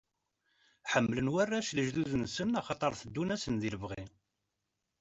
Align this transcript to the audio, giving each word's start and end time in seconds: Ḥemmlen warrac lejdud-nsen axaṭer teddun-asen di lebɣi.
Ḥemmlen 0.91 1.31
warrac 1.33 1.67
lejdud-nsen 1.75 2.57
axaṭer 2.59 2.91
teddun-asen 2.99 3.55
di 3.61 3.69
lebɣi. 3.73 4.03